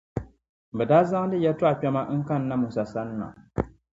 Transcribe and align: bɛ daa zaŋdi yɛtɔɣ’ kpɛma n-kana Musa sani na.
bɛ 0.75 0.83
daa 0.89 1.03
zaŋdi 1.11 1.37
yɛtɔɣ’ 1.43 1.73
kpɛma 1.79 2.01
n-kana 2.19 2.55
Musa 2.61 2.83
sani 2.91 3.13
na. 3.19 3.27